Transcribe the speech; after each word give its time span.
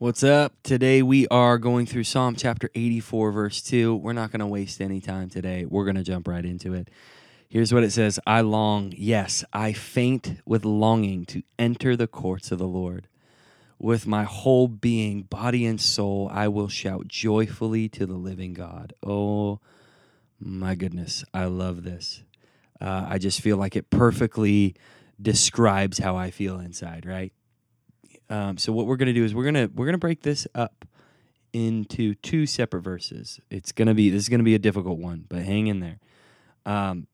What's 0.00 0.22
up? 0.22 0.52
Today 0.62 1.02
we 1.02 1.26
are 1.26 1.58
going 1.58 1.84
through 1.84 2.04
Psalm 2.04 2.36
chapter 2.36 2.70
84, 2.72 3.32
verse 3.32 3.60
2. 3.60 3.96
We're 3.96 4.12
not 4.12 4.30
going 4.30 4.38
to 4.38 4.46
waste 4.46 4.80
any 4.80 5.00
time 5.00 5.28
today. 5.28 5.64
We're 5.64 5.82
going 5.82 5.96
to 5.96 6.04
jump 6.04 6.28
right 6.28 6.44
into 6.44 6.72
it. 6.72 6.88
Here's 7.48 7.74
what 7.74 7.82
it 7.82 7.90
says 7.90 8.20
I 8.24 8.42
long, 8.42 8.94
yes, 8.96 9.42
I 9.52 9.72
faint 9.72 10.40
with 10.46 10.64
longing 10.64 11.24
to 11.26 11.42
enter 11.58 11.96
the 11.96 12.06
courts 12.06 12.52
of 12.52 12.60
the 12.60 12.68
Lord. 12.68 13.08
With 13.80 14.06
my 14.06 14.22
whole 14.22 14.68
being, 14.68 15.22
body, 15.22 15.66
and 15.66 15.80
soul, 15.80 16.30
I 16.32 16.46
will 16.46 16.68
shout 16.68 17.08
joyfully 17.08 17.88
to 17.88 18.06
the 18.06 18.14
living 18.14 18.54
God. 18.54 18.92
Oh 19.04 19.58
my 20.38 20.76
goodness, 20.76 21.24
I 21.34 21.46
love 21.46 21.82
this. 21.82 22.22
Uh, 22.80 23.04
I 23.08 23.18
just 23.18 23.40
feel 23.40 23.56
like 23.56 23.74
it 23.74 23.90
perfectly 23.90 24.76
describes 25.20 25.98
how 25.98 26.14
I 26.14 26.30
feel 26.30 26.60
inside, 26.60 27.04
right? 27.04 27.32
Um, 28.30 28.58
so 28.58 28.72
what 28.72 28.86
we're 28.86 28.96
gonna 28.96 29.12
do 29.12 29.24
is 29.24 29.34
we're 29.34 29.44
gonna 29.44 29.70
we're 29.74 29.86
gonna 29.86 29.98
break 29.98 30.22
this 30.22 30.46
up 30.54 30.84
into 31.52 32.14
two 32.14 32.46
separate 32.46 32.82
verses. 32.82 33.40
It's 33.50 33.72
gonna 33.72 33.94
be 33.94 34.10
this 34.10 34.22
is 34.22 34.28
gonna 34.28 34.42
be 34.42 34.54
a 34.54 34.58
difficult 34.58 34.98
one, 34.98 35.24
but 35.28 35.42
hang 35.42 35.66
in 35.66 35.80
there. 35.80 35.98
Um, 36.66 37.06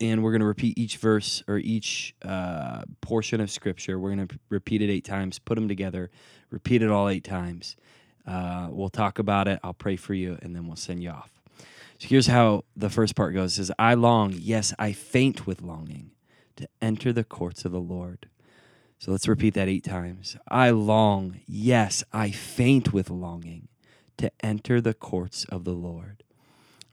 and 0.00 0.24
we're 0.24 0.32
gonna 0.32 0.46
repeat 0.46 0.78
each 0.78 0.96
verse 0.96 1.42
or 1.46 1.58
each 1.58 2.14
uh, 2.22 2.82
portion 3.00 3.40
of 3.40 3.50
scripture. 3.50 3.98
We're 3.98 4.10
gonna 4.10 4.28
repeat 4.48 4.82
it 4.82 4.90
eight 4.90 5.04
times, 5.04 5.38
put 5.38 5.54
them 5.54 5.68
together, 5.68 6.10
repeat 6.50 6.82
it 6.82 6.90
all 6.90 7.08
eight 7.08 7.24
times. 7.24 7.76
Uh, 8.26 8.68
we'll 8.70 8.88
talk 8.88 9.18
about 9.18 9.48
it. 9.48 9.60
I'll 9.62 9.74
pray 9.74 9.96
for 9.96 10.14
you, 10.14 10.38
and 10.42 10.54
then 10.54 10.66
we'll 10.66 10.76
send 10.76 11.02
you 11.02 11.10
off. 11.10 11.30
So 11.98 12.08
here's 12.08 12.26
how 12.26 12.64
the 12.76 12.90
first 12.90 13.14
part 13.14 13.34
goes: 13.34 13.58
"Is 13.58 13.70
I 13.78 13.94
long, 13.94 14.32
yes, 14.36 14.74
I 14.78 14.92
faint 14.92 15.46
with 15.46 15.62
longing, 15.62 16.12
to 16.56 16.68
enter 16.82 17.12
the 17.12 17.24
courts 17.24 17.64
of 17.64 17.72
the 17.72 17.80
Lord." 17.80 18.28
So 19.00 19.12
let's 19.12 19.26
repeat 19.28 19.54
that 19.54 19.66
eight 19.66 19.82
times. 19.82 20.36
I 20.46 20.68
long, 20.70 21.40
yes, 21.46 22.04
I 22.12 22.30
faint 22.30 22.92
with 22.92 23.08
longing 23.08 23.68
to 24.18 24.30
enter 24.40 24.78
the 24.78 24.92
courts 24.92 25.46
of 25.46 25.64
the 25.64 25.72
Lord. 25.72 26.22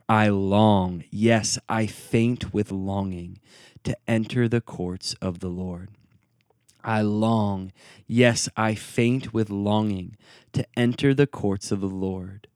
I 0.08 0.28
long, 0.28 1.04
yes, 1.10 1.58
I 1.68 1.86
faint 1.86 2.54
with 2.54 2.72
longing 2.72 3.40
to 3.84 3.94
enter 4.08 4.48
the 4.48 4.62
courts 4.62 5.14
of 5.20 5.40
the 5.40 5.50
Lord. 5.50 5.90
I 6.82 7.02
long, 7.02 7.72
yes, 8.06 8.48
I 8.56 8.74
faint 8.74 9.34
with 9.34 9.50
longing 9.50 10.16
to 10.54 10.66
enter 10.78 11.12
the 11.12 11.26
courts 11.26 11.70
of 11.70 11.82
the 11.82 11.88
Lord. 11.88 12.48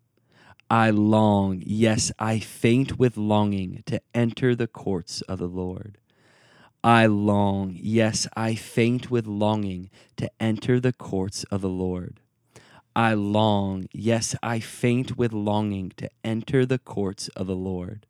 I 0.71 0.89
long, 0.89 1.63
yes, 1.67 2.11
I 2.19 2.39
faint 2.39 2.99
with 2.99 3.19
longing 3.19 3.83
to 3.85 4.01
enter 4.15 4.55
the 4.55 4.67
courts 4.67 5.21
of 5.23 5.39
the 5.39 5.47
Lord. 5.47 5.99
I 6.85 7.07
long, 7.07 7.79
yes, 7.81 8.27
I 8.37 8.57
faint 8.57 9.09
with 9.09 9.27
longing 9.27 9.89
to 10.17 10.29
enter 10.41 10.81
the 10.81 10.93
courts 10.93 11.45
of 11.45 11.61
the 11.61 11.69
Lord. 11.69 12.19
I 12.97 13.15
long, 13.15 13.87
yes, 13.93 14.35
I 14.43 14.59
faint 14.59 15.17
with 15.17 15.33
longing 15.33 15.93
to 15.97 16.11
enter 16.25 16.67
the 16.67 16.79
courts 16.79 17.29
of 17.29 17.47
the 17.47 17.57
Lord. 17.57 18.05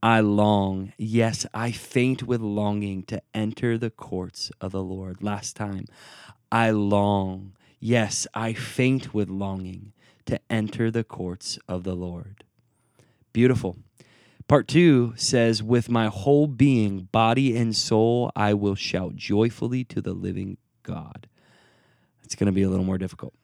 I 0.00 0.20
long, 0.20 0.92
yes, 0.96 1.44
I 1.52 1.72
faint 1.72 2.22
with 2.22 2.40
longing 2.40 3.02
to 3.04 3.20
enter 3.34 3.76
the 3.76 3.90
courts 3.90 4.52
of 4.60 4.70
the 4.70 4.82
Lord. 4.82 5.20
Last 5.20 5.56
time, 5.56 5.86
I 6.52 6.70
long, 6.70 7.52
yes, 7.80 8.28
I 8.32 8.52
faint 8.52 9.12
with 9.12 9.28
longing 9.28 9.92
to 10.26 10.38
enter 10.48 10.92
the 10.92 11.02
courts 11.02 11.58
of 11.68 11.82
the 11.82 11.96
Lord. 11.96 12.44
Beautiful. 13.32 13.76
Part 14.48 14.66
two 14.66 15.12
says, 15.14 15.62
With 15.62 15.90
my 15.90 16.06
whole 16.06 16.46
being, 16.46 17.08
body, 17.12 17.54
and 17.54 17.76
soul, 17.76 18.32
I 18.34 18.54
will 18.54 18.74
shout 18.74 19.14
joyfully 19.14 19.84
to 19.84 20.00
the 20.00 20.14
living 20.14 20.56
God. 20.82 21.28
It's 22.24 22.34
going 22.34 22.46
to 22.46 22.52
be 22.52 22.62
a 22.62 22.70
little 22.70 22.86
more 22.86 22.96
difficult. 22.96 23.34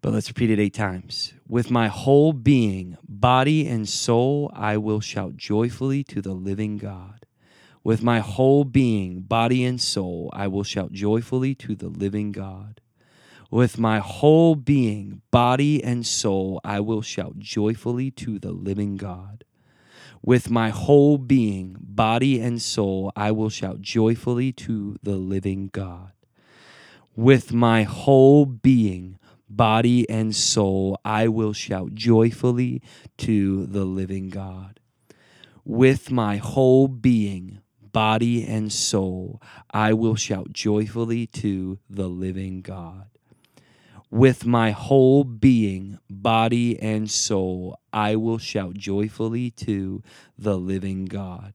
But 0.00 0.14
let's 0.14 0.28
repeat 0.28 0.48
it 0.50 0.58
eight 0.58 0.72
times. 0.72 1.34
With 1.46 1.70
my 1.70 1.88
whole 1.88 2.32
being, 2.32 2.96
body, 3.06 3.66
and 3.66 3.86
soul, 3.86 4.50
I 4.54 4.78
will 4.78 5.00
shout 5.00 5.36
joyfully 5.36 6.02
to 6.04 6.22
the 6.22 6.32
living 6.32 6.78
God. 6.78 7.26
With 7.84 8.02
my 8.02 8.20
whole 8.20 8.64
being, 8.64 9.20
body, 9.20 9.66
and 9.66 9.78
soul, 9.78 10.30
I 10.32 10.46
will 10.46 10.64
shout 10.64 10.92
joyfully 10.92 11.54
to 11.56 11.74
the 11.74 11.88
living 11.88 12.32
God. 12.32 12.80
With 13.50 13.78
my 13.78 13.98
whole 13.98 14.54
being, 14.54 15.20
body, 15.30 15.84
and 15.84 16.06
soul, 16.06 16.58
I 16.64 16.80
will 16.80 17.02
shout 17.02 17.38
joyfully 17.38 18.10
to 18.12 18.38
the 18.38 18.52
living 18.52 18.96
God. 18.96 19.44
With 20.22 20.50
my 20.50 20.70
whole 20.70 21.18
being, 21.18 21.76
body, 21.80 22.40
and 22.40 22.60
soul, 22.60 23.12
I 23.16 23.30
will 23.32 23.50
shout 23.50 23.80
joyfully 23.80 24.52
to 24.52 24.96
the 25.02 25.16
living 25.16 25.70
God. 25.72 26.12
With 27.16 27.52
my 27.52 27.82
whole 27.82 28.46
being, 28.46 29.18
body, 29.48 30.08
and 30.08 30.34
soul, 30.34 30.98
I 31.04 31.28
will 31.28 31.52
shout 31.52 31.94
joyfully 31.94 32.82
to 33.18 33.66
the 33.66 33.84
living 33.84 34.28
God. 34.30 34.80
With 35.64 36.10
my 36.10 36.36
whole 36.36 36.88
being, 36.88 37.60
body, 37.80 38.46
and 38.46 38.72
soul, 38.72 39.42
I 39.70 39.92
will 39.92 40.14
shout 40.14 40.52
joyfully 40.52 41.26
to 41.26 41.78
the 41.90 42.08
living 42.08 42.62
God 42.62 43.08
with 44.10 44.46
my 44.46 44.70
whole 44.70 45.24
being, 45.24 45.98
body, 46.08 46.78
and 46.80 47.10
soul, 47.10 47.78
I 47.92 48.16
will 48.16 48.38
shout 48.38 48.74
joyfully 48.74 49.50
to 49.52 50.02
the 50.38 50.56
living 50.56 51.04
God. 51.04 51.52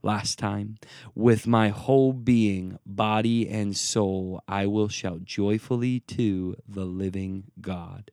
Last 0.00 0.38
time, 0.38 0.78
with 1.16 1.48
my 1.48 1.70
whole 1.70 2.12
being, 2.12 2.78
body, 2.86 3.48
and 3.48 3.76
soul, 3.76 4.42
I 4.46 4.66
will 4.66 4.88
shout 4.88 5.24
joyfully 5.24 6.00
to 6.00 6.56
the 6.68 6.84
living 6.84 7.44
God. 7.60 8.12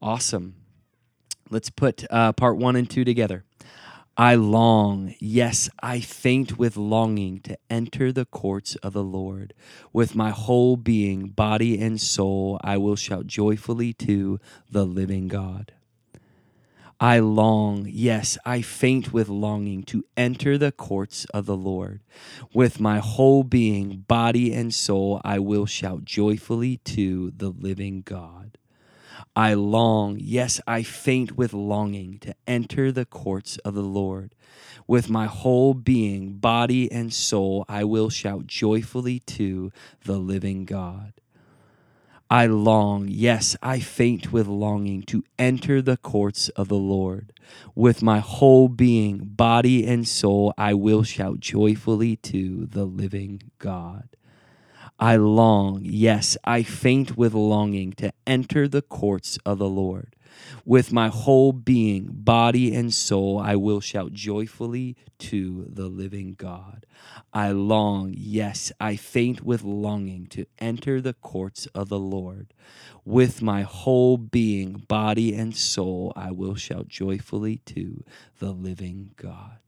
Awesome. 0.00 0.54
Let's 1.50 1.70
put 1.70 2.04
uh, 2.10 2.32
part 2.32 2.56
one 2.58 2.76
and 2.76 2.88
two 2.88 3.04
together. 3.04 3.44
I 4.16 4.36
long, 4.36 5.16
yes, 5.18 5.68
I 5.82 5.98
faint 5.98 6.56
with 6.56 6.76
longing 6.76 7.40
to 7.40 7.58
enter 7.68 8.12
the 8.12 8.24
courts 8.24 8.76
of 8.76 8.92
the 8.92 9.02
Lord. 9.02 9.54
With 9.92 10.14
my 10.14 10.30
whole 10.30 10.76
being, 10.76 11.30
body, 11.30 11.80
and 11.80 12.00
soul, 12.00 12.60
I 12.62 12.76
will 12.76 12.94
shout 12.94 13.26
joyfully 13.26 13.92
to 13.94 14.38
the 14.70 14.84
living 14.86 15.26
God. 15.26 15.72
I 17.00 17.18
long, 17.18 17.88
yes, 17.90 18.38
I 18.46 18.62
faint 18.62 19.12
with 19.12 19.28
longing 19.28 19.82
to 19.84 20.04
enter 20.16 20.58
the 20.58 20.70
courts 20.70 21.24
of 21.34 21.46
the 21.46 21.56
Lord. 21.56 22.00
With 22.52 22.78
my 22.78 23.00
whole 23.00 23.42
being, 23.42 24.04
body, 24.06 24.54
and 24.54 24.72
soul, 24.72 25.20
I 25.24 25.40
will 25.40 25.66
shout 25.66 26.04
joyfully 26.04 26.76
to 26.84 27.32
the 27.36 27.48
living 27.50 28.02
God. 28.02 28.58
I 29.36 29.54
long, 29.54 30.18
yes, 30.20 30.60
I 30.66 30.84
faint 30.84 31.36
with 31.36 31.52
longing 31.52 32.18
to 32.20 32.34
enter 32.46 32.92
the 32.92 33.04
courts 33.04 33.58
of 33.58 33.74
the 33.74 33.82
Lord. 33.82 34.34
With 34.86 35.10
my 35.10 35.26
whole 35.26 35.74
being, 35.74 36.34
body, 36.34 36.90
and 36.92 37.12
soul, 37.12 37.64
I 37.68 37.82
will 37.82 38.10
shout 38.10 38.46
joyfully 38.46 39.20
to 39.20 39.72
the 40.04 40.18
living 40.18 40.64
God. 40.64 41.14
I 42.30 42.46
long, 42.46 43.08
yes, 43.08 43.56
I 43.62 43.80
faint 43.80 44.32
with 44.32 44.46
longing 44.46 45.02
to 45.04 45.24
enter 45.38 45.82
the 45.82 45.96
courts 45.96 46.48
of 46.50 46.68
the 46.68 46.76
Lord. 46.76 47.32
With 47.74 48.02
my 48.02 48.20
whole 48.20 48.68
being, 48.68 49.18
body, 49.18 49.86
and 49.86 50.06
soul, 50.06 50.54
I 50.56 50.74
will 50.74 51.02
shout 51.02 51.40
joyfully 51.40 52.16
to 52.16 52.66
the 52.66 52.84
living 52.84 53.42
God. 53.58 54.08
I 54.98 55.16
long, 55.16 55.80
yes, 55.82 56.36
I 56.44 56.62
faint 56.62 57.16
with 57.16 57.34
longing 57.34 57.92
to 57.94 58.12
enter 58.26 58.68
the 58.68 58.82
courts 58.82 59.38
of 59.44 59.58
the 59.58 59.68
Lord. 59.68 60.14
With 60.64 60.92
my 60.92 61.08
whole 61.08 61.52
being, 61.52 62.08
body, 62.10 62.74
and 62.74 62.92
soul, 62.92 63.38
I 63.38 63.56
will 63.56 63.80
shout 63.80 64.12
joyfully 64.12 64.96
to 65.18 65.66
the 65.68 65.86
living 65.86 66.34
God. 66.38 66.86
I 67.32 67.50
long, 67.50 68.14
yes, 68.16 68.72
I 68.80 68.96
faint 68.96 69.42
with 69.42 69.62
longing 69.62 70.26
to 70.28 70.46
enter 70.58 71.00
the 71.00 71.14
courts 71.14 71.66
of 71.74 71.88
the 71.88 71.98
Lord. 71.98 72.52
With 73.04 73.42
my 73.42 73.62
whole 73.62 74.16
being, 74.16 74.84
body, 74.88 75.34
and 75.34 75.56
soul, 75.56 76.12
I 76.16 76.30
will 76.30 76.54
shout 76.54 76.88
joyfully 76.88 77.58
to 77.66 78.04
the 78.38 78.52
living 78.52 79.10
God. 79.16 79.58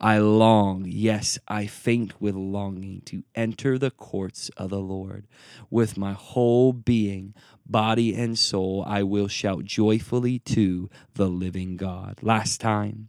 I 0.00 0.18
long, 0.18 0.84
yes, 0.86 1.38
I 1.48 1.66
faint 1.66 2.20
with 2.20 2.34
longing 2.34 3.02
to 3.06 3.24
enter 3.34 3.78
the 3.78 3.90
courts 3.90 4.50
of 4.56 4.70
the 4.70 4.80
Lord. 4.80 5.26
With 5.70 5.96
my 5.96 6.12
whole 6.12 6.72
being, 6.72 7.34
body, 7.64 8.14
and 8.14 8.38
soul, 8.38 8.84
I 8.86 9.02
will 9.02 9.28
shout 9.28 9.64
joyfully 9.64 10.38
to 10.40 10.90
the 11.14 11.28
living 11.28 11.76
God. 11.76 12.18
Last 12.22 12.60
time. 12.60 13.08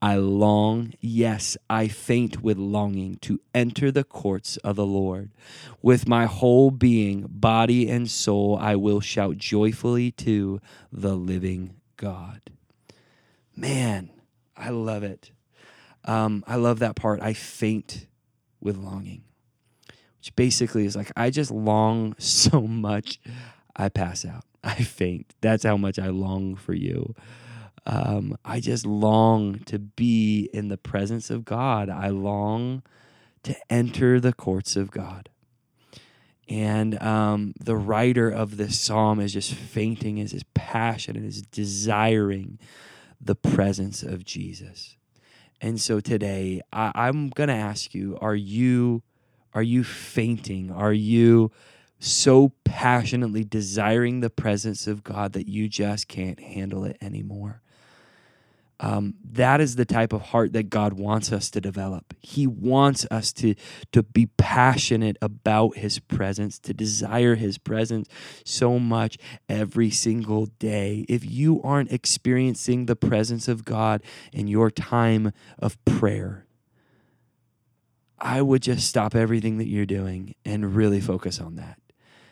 I 0.00 0.16
long, 0.16 0.94
yes, 1.00 1.56
I 1.70 1.86
faint 1.86 2.42
with 2.42 2.58
longing 2.58 3.18
to 3.18 3.40
enter 3.54 3.92
the 3.92 4.02
courts 4.02 4.56
of 4.58 4.74
the 4.74 4.84
Lord. 4.84 5.30
With 5.80 6.08
my 6.08 6.26
whole 6.26 6.72
being, 6.72 7.24
body, 7.28 7.88
and 7.88 8.10
soul, 8.10 8.58
I 8.60 8.74
will 8.74 9.00
shout 9.00 9.38
joyfully 9.38 10.10
to 10.12 10.60
the 10.90 11.14
living 11.14 11.76
God. 11.96 12.40
Man, 13.54 14.10
I 14.56 14.70
love 14.70 15.04
it. 15.04 15.30
Um, 16.04 16.44
I 16.46 16.56
love 16.56 16.80
that 16.80 16.96
part. 16.96 17.20
I 17.20 17.32
faint 17.32 18.06
with 18.60 18.76
longing, 18.76 19.24
which 20.18 20.34
basically 20.36 20.84
is 20.84 20.96
like 20.96 21.12
I 21.16 21.30
just 21.30 21.50
long 21.50 22.14
so 22.18 22.62
much. 22.62 23.20
I 23.74 23.88
pass 23.88 24.24
out. 24.24 24.44
I 24.64 24.74
faint. 24.74 25.34
That's 25.40 25.64
how 25.64 25.76
much 25.76 25.98
I 25.98 26.08
long 26.08 26.54
for 26.54 26.74
you. 26.74 27.14
Um, 27.84 28.36
I 28.44 28.60
just 28.60 28.86
long 28.86 29.58
to 29.60 29.78
be 29.78 30.48
in 30.52 30.68
the 30.68 30.76
presence 30.76 31.30
of 31.30 31.44
God. 31.44 31.90
I 31.90 32.08
long 32.08 32.82
to 33.42 33.56
enter 33.68 34.20
the 34.20 34.32
courts 34.32 34.76
of 34.76 34.90
God. 34.92 35.28
And 36.48 37.00
um, 37.02 37.54
the 37.58 37.76
writer 37.76 38.28
of 38.28 38.56
this 38.56 38.78
psalm 38.78 39.20
is 39.20 39.32
just 39.32 39.54
fainting, 39.54 40.18
is 40.18 40.32
his 40.32 40.44
passion 40.54 41.16
and 41.16 41.26
is 41.26 41.42
desiring 41.42 42.58
the 43.20 43.34
presence 43.34 44.02
of 44.02 44.24
Jesus. 44.24 44.96
And 45.62 45.80
so 45.80 46.00
today, 46.00 46.60
I, 46.72 46.90
I'm 46.94 47.30
to 47.48 47.54
ask 47.54 47.94
you: 47.94 48.18
Are 48.20 48.34
you 48.34 49.02
are 49.54 49.62
you 49.62 49.84
fainting? 49.84 50.72
Are 50.72 50.92
you 50.92 51.52
so 52.00 52.52
passionately 52.64 53.44
desiring 53.44 54.20
the 54.20 54.30
presence 54.30 54.88
of 54.88 55.04
God 55.04 55.34
that 55.34 55.46
you 55.46 55.68
just 55.68 56.08
can't 56.08 56.40
handle 56.40 56.84
it 56.84 56.96
anymore? 57.00 57.62
Um, 58.82 59.14
that 59.22 59.60
is 59.60 59.76
the 59.76 59.84
type 59.84 60.12
of 60.12 60.22
heart 60.22 60.52
that 60.54 60.68
God 60.68 60.94
wants 60.94 61.30
us 61.30 61.50
to 61.50 61.60
develop. 61.60 62.14
He 62.20 62.48
wants 62.48 63.06
us 63.12 63.32
to, 63.34 63.54
to 63.92 64.02
be 64.02 64.26
passionate 64.26 65.16
about 65.22 65.76
His 65.76 66.00
presence, 66.00 66.58
to 66.58 66.74
desire 66.74 67.36
His 67.36 67.58
presence 67.58 68.08
so 68.44 68.80
much 68.80 69.18
every 69.48 69.90
single 69.90 70.46
day. 70.46 71.06
If 71.08 71.24
you 71.24 71.62
aren't 71.62 71.92
experiencing 71.92 72.86
the 72.86 72.96
presence 72.96 73.46
of 73.46 73.64
God 73.64 74.02
in 74.32 74.48
your 74.48 74.68
time 74.68 75.32
of 75.60 75.82
prayer, 75.84 76.44
I 78.18 78.42
would 78.42 78.62
just 78.62 78.88
stop 78.88 79.14
everything 79.14 79.58
that 79.58 79.68
you're 79.68 79.86
doing 79.86 80.34
and 80.44 80.74
really 80.74 81.00
focus 81.00 81.40
on 81.40 81.54
that. 81.54 81.78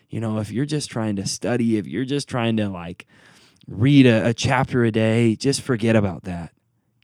You 0.09 0.19
know, 0.19 0.39
if 0.39 0.51
you're 0.51 0.67
just 0.67 0.91
trying 0.91 1.15
to 1.17 1.27
study, 1.27 1.77
if 1.77 1.87
you're 1.87 2.05
just 2.05 2.29
trying 2.29 2.57
to 2.57 2.69
like, 2.69 3.07
read 3.67 4.07
a, 4.07 4.29
a 4.29 4.35
chapter 4.35 4.85
a 4.85 4.91
day, 4.91 5.37
just 5.37 5.63
forget 5.63 5.97
about 5.97 6.25
that. 6.25 6.53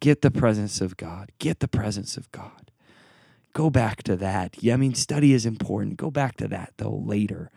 Get 0.01 0.23
the 0.23 0.31
presence 0.31 0.81
of 0.81 0.97
God. 0.97 1.31
Get 1.39 1.61
the 1.61 1.69
presence 1.69 2.17
of 2.17 2.31
God. 2.33 2.71
Go 3.53 3.71
back 3.71 4.03
to 4.03 4.17
that. 4.17 4.63
Yeah, 4.63 4.75
I 4.75 4.77
mean, 4.77 4.95
study 4.95 5.33
is 5.33 5.47
important. 5.47 5.97
Go 5.97 6.11
back 6.11 6.37
to 6.37 6.49
that 6.49 6.75
though 6.77 7.03
later. 7.05 7.51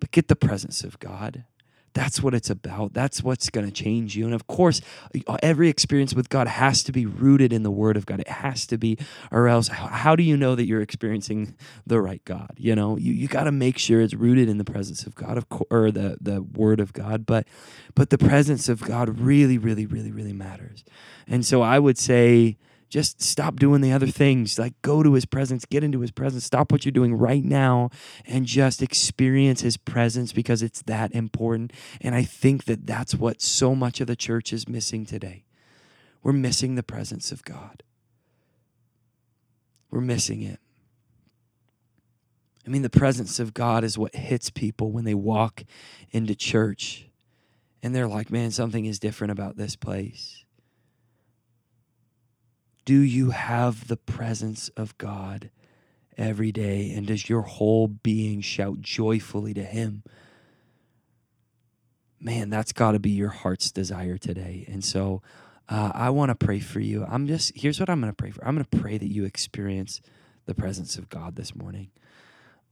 But 0.00 0.10
get 0.10 0.28
the 0.28 0.36
presence 0.36 0.82
of 0.82 0.98
God. 0.98 1.44
That's 1.92 2.22
what 2.22 2.34
it's 2.34 2.50
about. 2.50 2.92
That's 2.92 3.22
what's 3.22 3.50
going 3.50 3.66
to 3.66 3.72
change 3.72 4.16
you. 4.16 4.24
And 4.24 4.34
of 4.34 4.46
course, 4.46 4.80
every 5.42 5.68
experience 5.68 6.14
with 6.14 6.28
God 6.28 6.46
has 6.46 6.82
to 6.84 6.92
be 6.92 7.04
rooted 7.04 7.52
in 7.52 7.62
the 7.62 7.70
Word 7.70 7.96
of 7.96 8.06
God. 8.06 8.20
It 8.20 8.28
has 8.28 8.66
to 8.66 8.78
be, 8.78 8.96
or 9.32 9.48
else, 9.48 9.68
how 9.68 10.14
do 10.14 10.22
you 10.22 10.36
know 10.36 10.54
that 10.54 10.66
you're 10.66 10.82
experiencing 10.82 11.56
the 11.86 12.00
right 12.00 12.24
God? 12.24 12.52
You 12.56 12.76
know, 12.76 12.96
you, 12.96 13.12
you 13.12 13.28
got 13.28 13.44
to 13.44 13.52
make 13.52 13.76
sure 13.78 14.00
it's 14.00 14.14
rooted 14.14 14.48
in 14.48 14.58
the 14.58 14.64
presence 14.64 15.04
of 15.04 15.14
God, 15.14 15.36
of 15.36 15.48
course, 15.48 15.66
or 15.70 15.90
the, 15.90 16.16
the 16.20 16.42
Word 16.42 16.78
of 16.78 16.92
God. 16.92 17.26
But, 17.26 17.46
but 17.94 18.10
the 18.10 18.18
presence 18.18 18.68
of 18.68 18.80
God 18.82 19.18
really, 19.18 19.58
really, 19.58 19.86
really, 19.86 20.12
really 20.12 20.32
matters. 20.32 20.84
And 21.26 21.44
so 21.44 21.62
I 21.62 21.78
would 21.78 21.98
say, 21.98 22.56
just 22.90 23.22
stop 23.22 23.56
doing 23.56 23.80
the 23.80 23.92
other 23.92 24.08
things. 24.08 24.58
Like 24.58 24.74
go 24.82 25.02
to 25.02 25.14
his 25.14 25.24
presence, 25.24 25.64
get 25.64 25.84
into 25.84 26.00
his 26.00 26.10
presence, 26.10 26.44
stop 26.44 26.72
what 26.72 26.84
you're 26.84 26.92
doing 26.92 27.14
right 27.14 27.44
now 27.44 27.90
and 28.26 28.44
just 28.44 28.82
experience 28.82 29.60
his 29.60 29.76
presence 29.76 30.32
because 30.32 30.62
it's 30.62 30.82
that 30.82 31.12
important. 31.14 31.72
And 32.00 32.14
I 32.14 32.24
think 32.24 32.64
that 32.64 32.86
that's 32.86 33.14
what 33.14 33.40
so 33.40 33.74
much 33.74 34.00
of 34.00 34.08
the 34.08 34.16
church 34.16 34.52
is 34.52 34.68
missing 34.68 35.06
today. 35.06 35.44
We're 36.22 36.32
missing 36.32 36.74
the 36.74 36.82
presence 36.82 37.30
of 37.32 37.44
God. 37.44 37.84
We're 39.90 40.00
missing 40.00 40.42
it. 40.42 40.58
I 42.66 42.70
mean, 42.70 42.82
the 42.82 42.90
presence 42.90 43.40
of 43.40 43.54
God 43.54 43.84
is 43.84 43.96
what 43.96 44.14
hits 44.14 44.50
people 44.50 44.92
when 44.92 45.04
they 45.04 45.14
walk 45.14 45.62
into 46.10 46.34
church 46.34 47.06
and 47.82 47.94
they're 47.94 48.08
like, 48.08 48.30
man, 48.30 48.50
something 48.50 48.84
is 48.84 48.98
different 48.98 49.30
about 49.30 49.56
this 49.56 49.76
place. 49.76 50.44
Do 52.90 53.02
you 53.02 53.30
have 53.30 53.86
the 53.86 53.96
presence 53.96 54.68
of 54.70 54.98
God 54.98 55.50
every 56.18 56.50
day? 56.50 56.92
And 56.92 57.06
does 57.06 57.28
your 57.28 57.42
whole 57.42 57.86
being 57.86 58.40
shout 58.40 58.80
joyfully 58.80 59.54
to 59.54 59.62
Him? 59.62 60.02
Man, 62.18 62.50
that's 62.50 62.72
got 62.72 62.90
to 62.90 62.98
be 62.98 63.10
your 63.10 63.28
heart's 63.28 63.70
desire 63.70 64.18
today. 64.18 64.64
And 64.66 64.84
so 64.84 65.22
uh, 65.68 65.92
I 65.94 66.10
want 66.10 66.30
to 66.30 66.34
pray 66.34 66.58
for 66.58 66.80
you. 66.80 67.06
I'm 67.08 67.28
just, 67.28 67.52
here's 67.54 67.78
what 67.78 67.88
I'm 67.88 68.00
going 68.00 68.10
to 68.10 68.16
pray 68.16 68.32
for 68.32 68.44
I'm 68.44 68.56
going 68.56 68.66
to 68.68 68.78
pray 68.78 68.98
that 68.98 69.06
you 69.06 69.24
experience 69.24 70.00
the 70.46 70.54
presence 70.56 70.98
of 70.98 71.08
God 71.08 71.36
this 71.36 71.54
morning. 71.54 71.92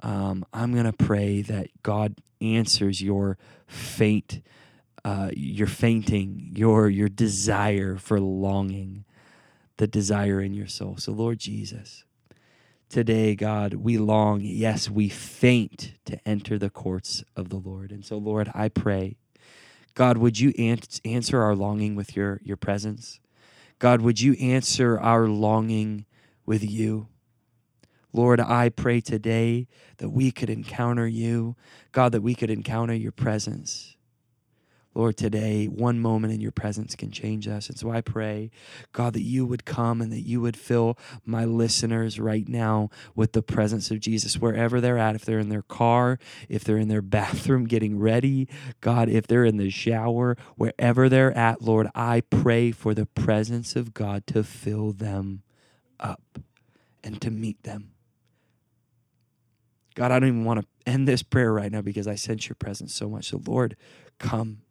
Um, 0.03 0.44
I'm 0.53 0.73
going 0.73 0.91
to 0.91 0.93
pray 0.93 1.43
that 1.43 1.69
God 1.85 2.17
answers 2.41 3.00
your 3.00 3.38
faint, 3.69 4.43
uh, 5.05 5.31
your 5.37 5.69
fainting, 5.69 6.50
your 6.56 6.88
your 6.88 7.09
desire 7.09 7.97
for 7.99 8.19
longing 8.19 9.05
the 9.78 9.86
desire 9.86 10.40
in 10.40 10.54
your 10.54 10.66
soul. 10.66 10.96
So, 10.98 11.12
Lord 11.12 11.38
Jesus, 11.38 12.04
today, 12.88 13.34
God, 13.34 13.75
we 13.75 13.96
long, 13.98 14.40
yes, 14.42 14.90
we 14.90 15.08
faint 15.08 15.94
to 16.04 16.19
enter 16.28 16.58
the 16.58 16.70
courts 16.70 17.25
of 17.34 17.48
the 17.48 17.56
Lord. 17.56 17.90
And 17.90 18.04
so, 18.04 18.19
Lord, 18.19 18.50
I 18.54 18.69
pray, 18.69 19.16
God, 19.94 20.19
would 20.19 20.38
you 20.38 20.52
answer 21.04 21.40
our 21.42 21.56
longing 21.56 21.96
with 21.96 22.14
your, 22.14 22.40
your 22.44 22.56
presence? 22.56 23.20
God, 23.78 24.00
would 24.02 24.20
you 24.20 24.34
answer 24.34 24.98
our 24.98 25.26
longing 25.26 26.04
with 26.44 26.69
you? 26.69 27.08
Lord, 28.12 28.40
I 28.40 28.70
pray 28.70 29.00
today 29.00 29.69
that 29.98 30.10
we 30.10 30.30
could 30.30 30.50
encounter 30.50 31.06
you. 31.06 31.56
God, 31.92 32.12
that 32.12 32.22
we 32.22 32.34
could 32.34 32.50
encounter 32.50 32.94
your 32.94 33.12
presence. 33.12 33.96
Lord, 34.99 35.17
today, 35.17 35.67
one 35.67 36.00
moment 36.00 36.35
in 36.35 36.41
your 36.41 36.50
presence 36.50 36.97
can 36.97 37.12
change 37.12 37.47
us. 37.47 37.69
And 37.69 37.79
so 37.79 37.89
I 37.89 38.00
pray, 38.00 38.50
God, 38.91 39.12
that 39.12 39.23
you 39.23 39.47
would 39.47 39.65
come 39.65 40.00
and 40.00 40.12
that 40.12 40.23
you 40.23 40.41
would 40.41 40.56
fill 40.56 40.99
my 41.25 41.45
listeners 41.45 42.19
right 42.19 42.49
now 42.49 42.91
with 43.15 43.31
the 43.31 43.41
presence 43.41 43.93
of 43.93 44.00
Jesus 44.00 44.39
wherever 44.39 44.81
they're 44.81 44.99
at. 44.99 45.15
If 45.15 45.25
they're 45.25 45.39
in 45.39 45.50
their 45.50 45.62
car, 45.62 46.19
if 46.49 46.65
they're 46.65 46.79
in 46.79 46.89
their 46.89 47.00
bathroom 47.19 47.67
getting 47.69 48.00
ready, 48.00 48.49
God, 48.81 49.09
if 49.09 49.29
they're 49.29 49.45
in 49.45 49.56
the 49.56 49.71
shower, 49.71 50.37
wherever 50.56 51.09
they're 51.09 51.37
at, 51.37 51.62
Lord, 51.62 51.87
I 51.95 52.23
pray 52.23 52.73
for 52.73 52.93
the 52.93 53.06
presence 53.06 53.77
of 53.77 53.95
God 53.95 54.27
to 54.27 54.43
fill 54.43 54.91
them 54.91 55.43
up 56.00 56.41
and 57.05 57.21
to 57.21 57.31
meet 57.31 57.62
them. 57.62 57.93
God, 59.95 60.11
I 60.11 60.19
don't 60.19 60.29
even 60.29 60.45
want 60.45 60.61
to 60.61 60.91
end 60.91 61.06
this 61.06 61.23
prayer 61.23 61.53
right 61.53 61.71
now 61.71 61.83
because 61.83 62.09
I 62.09 62.17
sense 62.17 62.49
your 62.49 62.56
presence 62.56 62.93
so 62.93 63.09
much. 63.09 63.29
So, 63.29 63.41
Lord, 63.47 63.77
come 64.19 64.62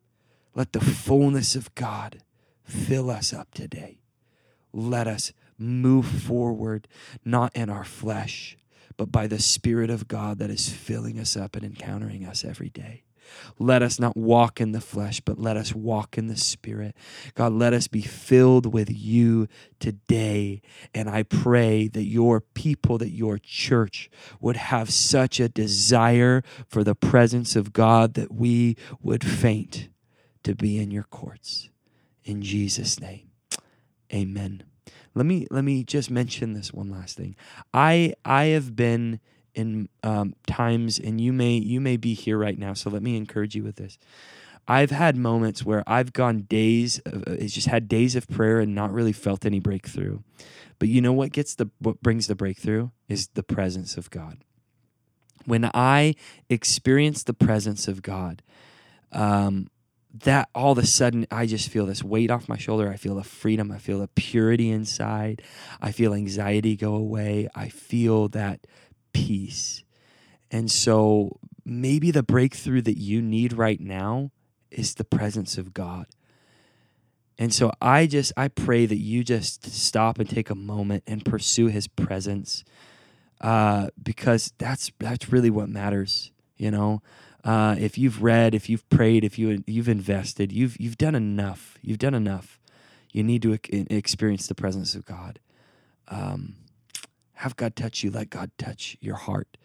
let 0.58 0.74
the 0.74 0.82
fullness 0.82 1.56
of 1.56 1.74
God 1.76 2.24
fill 2.64 3.12
us 3.12 3.32
up 3.32 3.54
today. 3.54 4.00
Let 4.74 5.08
us 5.08 5.32
move 5.56 6.08
forward, 6.08 6.88
not 7.24 7.56
in 7.56 7.70
our 7.70 7.84
flesh, 7.84 8.58
but 8.98 9.12
by 9.12 9.28
the 9.28 9.40
Spirit 9.40 9.92
of 9.92 10.08
God 10.08 10.40
that 10.40 10.50
is 10.50 10.68
filling 10.68 11.20
us 11.20 11.38
up 11.38 11.56
and 11.56 11.64
encountering 11.64 12.26
us 12.26 12.44
every 12.44 12.70
day. 12.70 13.04
Let 13.60 13.84
us 13.84 14.00
not 14.00 14.18
walk 14.18 14.60
in 14.60 14.72
the 14.72 14.82
flesh, 14.82 15.20
but 15.20 15.38
let 15.38 15.58
us 15.58 15.76
walk 15.76 16.18
in 16.18 16.26
the 16.26 16.38
Spirit. 16.38 16.96
God, 17.36 17.54
let 17.54 17.74
us 17.74 17.88
be 17.88 18.02
filled 18.02 18.74
with 18.74 18.90
you 18.90 19.48
today. 19.80 20.64
And 20.92 21.08
I 21.08 21.22
pray 21.22 21.88
that 21.90 22.06
your 22.06 22.42
people, 22.42 22.98
that 22.98 23.12
your 23.12 23.38
church 23.38 24.10
would 24.40 24.58
have 24.58 24.90
such 24.90 25.40
a 25.40 25.50
desire 25.50 26.42
for 26.68 26.84
the 26.84 26.96
presence 26.96 27.56
of 27.56 27.74
God 27.74 28.16
that 28.16 28.34
we 28.34 28.76
would 29.04 29.24
faint 29.24 29.90
to 30.48 30.56
be 30.56 30.80
in 30.80 30.92
your 30.92 31.04
courts. 31.04 31.70
In 32.24 32.42
Jesus' 32.42 33.02
name. 33.02 33.30
Amen. 34.14 34.64
Let 35.14 35.26
me 35.26 35.46
let 35.52 35.66
me 35.66 35.84
just 35.84 36.10
mention 36.10 36.54
this 36.54 36.72
one 36.72 36.90
last 36.90 37.18
thing. 37.18 37.36
I 37.74 38.14
I 38.24 38.46
have 38.46 38.74
been 38.74 39.20
in 39.54 39.90
um, 40.04 40.36
times, 40.46 41.00
and 41.00 41.20
you 41.20 41.34
may 41.34 41.58
you 41.58 41.82
may 41.82 41.98
be 41.98 42.14
here 42.14 42.38
right 42.38 42.58
now. 42.58 42.74
So 42.74 42.90
let 42.90 43.04
me 43.04 43.18
encourage 43.18 43.56
you 43.56 43.64
with 43.64 43.76
this. 43.76 43.98
I've 44.70 44.92
had 44.92 45.18
moments 45.18 45.66
where 45.66 45.84
I've 45.86 46.14
gone 46.14 46.42
days, 46.42 47.00
of, 47.00 47.24
uh, 47.28 47.32
it's 47.32 47.54
just 47.54 47.68
had 47.68 47.90
days 47.90 48.16
of 48.16 48.28
prayer 48.30 48.60
and 48.60 48.74
not 48.74 48.94
really 48.94 49.14
felt 49.14 49.46
any 49.46 49.60
breakthrough. 49.60 50.20
But 50.80 50.88
you 50.88 51.02
know 51.02 51.14
what 51.14 51.34
gets 51.34 51.56
the 51.56 51.70
what 51.80 52.02
brings 52.02 52.28
the 52.28 52.36
breakthrough 52.36 52.92
is 53.10 53.28
the 53.34 53.44
presence 53.44 53.98
of 53.98 54.10
God. 54.12 54.46
When 55.46 55.70
I 55.74 56.16
experience 56.50 57.24
the 57.24 57.34
presence 57.34 57.90
of 57.90 58.02
God, 58.02 58.44
um, 59.12 59.68
that 60.24 60.50
all 60.56 60.72
of 60.72 60.78
a 60.78 60.86
sudden 60.86 61.28
I 61.32 61.46
just 61.46 61.70
feel 61.70 61.86
this 61.86 62.04
weight 62.04 62.32
off 62.32 62.50
my 62.50 62.58
shoulder. 62.58 62.90
I 62.90 62.96
feel 62.96 63.16
the 63.16 63.24
freedom. 63.24 63.72
I 63.72 63.78
feel 63.78 64.00
the 64.00 64.08
purity 64.10 64.70
inside. 64.70 65.42
I 65.82 65.92
feel 65.92 66.14
anxiety 66.14 66.76
go 66.76 66.96
away. 66.96 67.48
I 67.56 67.70
feel 67.70 68.28
that 68.30 68.68
peace. 69.14 69.84
And 70.52 70.72
so 70.72 71.40
maybe 71.66 72.12
the 72.12 72.24
breakthrough 72.24 72.82
that 72.84 72.98
you 72.98 73.22
need 73.22 73.54
right 73.54 73.80
now 73.80 74.32
is 74.72 74.96
the 74.96 75.04
presence 75.04 75.58
of 75.58 75.74
God. 75.74 76.08
And 77.40 77.54
so 77.54 77.72
I 77.82 78.08
just 78.08 78.34
I 78.36 78.48
pray 78.48 78.86
that 78.86 78.98
you 78.98 79.24
just 79.24 79.66
stop 79.66 80.18
and 80.20 80.30
take 80.30 80.50
a 80.50 80.56
moment 80.56 81.04
and 81.06 81.24
pursue 81.24 81.68
his 81.68 81.88
presence. 81.88 82.64
Uh, 83.40 83.90
because 84.02 84.52
that's 84.58 84.92
that's 84.98 85.32
really 85.32 85.52
what 85.52 85.70
matters, 85.70 86.32
you 86.58 86.72
know. 86.72 87.02
Uh, 87.48 87.78
if 87.80 87.98
you've 87.98 88.22
read, 88.22 88.54
if 88.54 88.70
you've 88.70 88.88
prayed, 88.90 89.24
if 89.24 89.40
you 89.40 89.64
you've 89.66 89.88
invested, 89.88 90.52
you've 90.52 90.78
you've 90.82 90.98
done 90.98 91.16
enough. 91.16 91.78
You've 91.82 91.98
done 91.98 92.14
enough. 92.14 92.60
You 93.14 93.24
need 93.24 93.42
to 93.44 93.58
experience 93.74 94.48
the 94.48 94.54
presence 94.54 94.96
of 94.96 95.06
God. 95.06 95.40
Um, 96.10 96.56
have 97.36 97.56
God 97.56 97.78
touch 97.78 98.04
you. 98.04 98.12
Let 98.12 98.30
God 98.30 98.52
touch 98.58 98.98
your 99.00 99.16
heart 99.16 99.56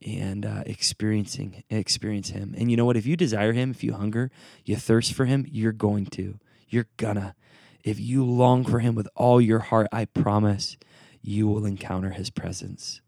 and 0.00 0.46
uh, 0.46 0.62
experiencing 0.64 1.64
experience 1.68 2.30
Him. 2.30 2.54
And 2.56 2.70
you 2.70 2.78
know 2.78 2.86
what? 2.86 2.96
If 2.96 3.04
you 3.04 3.14
desire 3.14 3.52
Him, 3.52 3.72
if 3.72 3.84
you 3.84 3.92
hunger, 3.92 4.30
you 4.64 4.76
thirst 4.76 5.12
for 5.12 5.26
Him, 5.26 5.46
you're 5.50 5.72
going 5.72 6.06
to. 6.06 6.38
You're 6.70 6.88
gonna. 6.96 7.34
If 7.84 8.00
you 8.00 8.24
long 8.24 8.64
for 8.64 8.78
Him 8.78 8.94
with 8.94 9.08
all 9.14 9.38
your 9.38 9.58
heart, 9.58 9.88
I 9.92 10.06
promise 10.06 10.78
you 11.20 11.46
will 11.46 11.66
encounter 11.66 12.12
His 12.12 12.30
presence. 12.30 13.02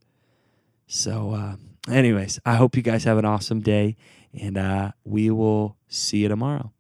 So, 0.86 1.30
uh, 1.30 1.56
anyways, 1.88 2.40
I 2.44 2.56
hope 2.56 2.76
you 2.76 2.82
guys 2.82 3.04
have 3.04 3.18
an 3.18 3.24
awesome 3.24 3.60
day, 3.60 3.96
and 4.38 4.58
uh, 4.58 4.92
we 5.04 5.30
will 5.30 5.76
see 5.88 6.18
you 6.18 6.28
tomorrow. 6.28 6.72